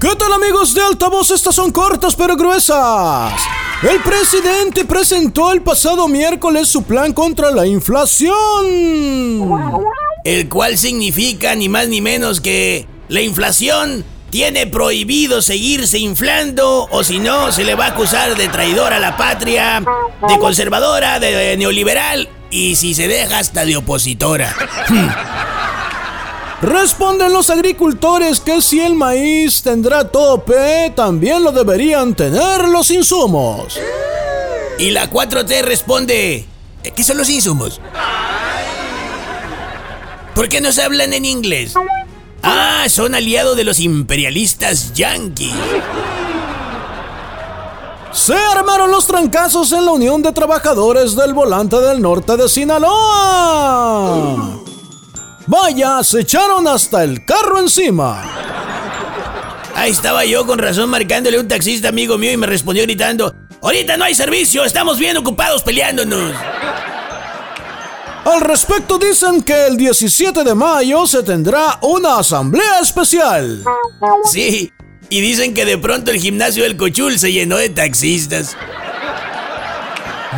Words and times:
¿Qué 0.00 0.16
tal 0.16 0.32
amigos 0.32 0.72
de 0.72 0.80
Altavoz? 0.80 1.30
Estas 1.30 1.54
son 1.54 1.72
cortas 1.72 2.16
pero 2.16 2.34
gruesas. 2.34 3.34
El 3.82 4.00
presidente 4.00 4.86
presentó 4.86 5.52
el 5.52 5.60
pasado 5.60 6.08
miércoles 6.08 6.68
su 6.68 6.84
plan 6.84 7.12
contra 7.12 7.50
la 7.50 7.66
inflación. 7.66 8.32
El 10.24 10.48
cual 10.48 10.78
significa 10.78 11.54
ni 11.54 11.68
más 11.68 11.88
ni 11.88 12.00
menos 12.00 12.40
que 12.40 12.86
la 13.08 13.20
inflación 13.20 14.02
tiene 14.30 14.66
prohibido 14.66 15.42
seguirse 15.42 15.98
inflando 15.98 16.88
o 16.90 17.04
si 17.04 17.18
no 17.18 17.52
se 17.52 17.64
le 17.64 17.74
va 17.74 17.84
a 17.84 17.88
acusar 17.88 18.36
de 18.36 18.48
traidor 18.48 18.94
a 18.94 19.00
la 19.00 19.18
patria, 19.18 19.84
de 20.26 20.38
conservadora, 20.38 21.20
de 21.20 21.58
neoliberal 21.58 22.26
y 22.50 22.76
si 22.76 22.94
se 22.94 23.06
deja 23.06 23.38
hasta 23.38 23.66
de 23.66 23.76
opositora. 23.76 24.54
Responden 26.62 27.32
los 27.32 27.48
agricultores 27.48 28.38
que 28.38 28.60
si 28.60 28.80
el 28.80 28.94
maíz 28.94 29.62
tendrá 29.62 30.04
tope, 30.04 30.92
también 30.94 31.42
lo 31.42 31.52
deberían 31.52 32.14
tener 32.14 32.68
los 32.68 32.90
insumos. 32.90 33.78
Y 34.78 34.90
la 34.90 35.10
4T 35.10 35.62
responde, 35.62 36.46
¿qué 36.82 37.02
son 37.02 37.16
los 37.16 37.30
insumos? 37.30 37.80
¿Por 40.34 40.48
qué 40.48 40.60
no 40.60 40.70
se 40.70 40.82
hablan 40.82 41.14
en 41.14 41.24
inglés? 41.24 41.74
Ah, 42.42 42.84
son 42.88 43.14
aliados 43.14 43.56
de 43.56 43.64
los 43.64 43.80
imperialistas 43.80 44.92
yanquis. 44.92 45.52
Se 48.12 48.34
armaron 48.34 48.90
los 48.90 49.06
trancazos 49.06 49.70
en 49.72 49.86
la 49.86 49.92
Unión 49.92 50.20
de 50.20 50.32
Trabajadores 50.32 51.14
del 51.14 51.32
Volante 51.32 51.76
del 51.80 52.02
Norte 52.02 52.36
de 52.36 52.48
Sinaloa. 52.48 53.99
Vaya, 55.46 56.02
se 56.02 56.20
echaron 56.20 56.68
hasta 56.68 57.02
el 57.02 57.24
carro 57.24 57.58
encima. 57.58 58.22
Ahí 59.74 59.90
estaba 59.90 60.24
yo 60.24 60.46
con 60.46 60.58
razón 60.58 60.90
marcándole 60.90 61.38
a 61.38 61.40
un 61.40 61.48
taxista 61.48 61.88
amigo 61.88 62.18
mío 62.18 62.32
y 62.32 62.36
me 62.36 62.46
respondió 62.46 62.82
gritando, 62.82 63.34
ahorita 63.62 63.96
no 63.96 64.04
hay 64.04 64.14
servicio, 64.14 64.64
estamos 64.64 64.98
bien 64.98 65.16
ocupados 65.16 65.62
peleándonos. 65.62 66.34
Al 68.24 68.42
respecto 68.42 68.98
dicen 68.98 69.42
que 69.42 69.66
el 69.66 69.76
17 69.76 70.44
de 70.44 70.54
mayo 70.54 71.06
se 71.06 71.22
tendrá 71.22 71.78
una 71.80 72.18
asamblea 72.18 72.80
especial. 72.80 73.64
Sí, 74.24 74.70
y 75.08 75.20
dicen 75.20 75.54
que 75.54 75.64
de 75.64 75.78
pronto 75.78 76.10
el 76.10 76.20
gimnasio 76.20 76.62
del 76.64 76.76
Cochul 76.76 77.18
se 77.18 77.32
llenó 77.32 77.56
de 77.56 77.70
taxistas. 77.70 78.56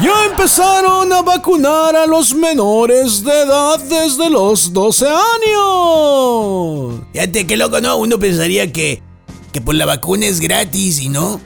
Ya 0.00 0.24
empezaron 0.30 1.12
a 1.12 1.20
vacunar 1.20 1.94
a 1.94 2.06
los 2.06 2.34
menores 2.34 3.22
de 3.22 3.42
edad 3.42 3.78
desde 3.78 4.30
los 4.30 4.72
12 4.72 5.06
años. 5.06 7.00
Fíjate 7.12 7.46
qué 7.46 7.58
loco, 7.58 7.78
¿no? 7.82 7.96
Uno 7.98 8.18
pensaría 8.18 8.72
que, 8.72 9.02
que 9.52 9.60
por 9.60 9.74
la 9.74 9.84
vacuna 9.84 10.24
es 10.26 10.40
gratis 10.40 10.98
y 10.98 11.10
no. 11.10 11.40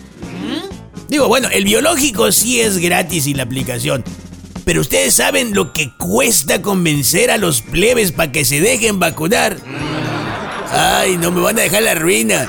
Digo, 1.08 1.27
bueno, 1.27 1.48
el 1.52 1.64
biológico 1.64 2.30
sí 2.30 2.61
es 2.61 2.78
gratis 2.78 3.27
y 3.27 3.34
la 3.34 3.42
aplicación. 3.42 4.05
Pero 4.64 4.80
ustedes 4.80 5.14
saben 5.14 5.52
lo 5.52 5.72
que 5.72 5.92
cuesta 5.97 6.62
convencer 6.62 7.33
a 7.33 7.39
los 7.39 7.62
plebes 7.62 8.12
para 8.12 8.30
que 8.30 8.44
se 8.44 8.61
dejen 8.61 9.00
vacunar. 9.00 9.56
Ay, 10.70 11.17
no 11.17 11.33
me 11.33 11.41
van 11.41 11.58
a 11.58 11.62
dejar 11.62 11.83
la 11.83 11.97
ruina. 11.97 12.48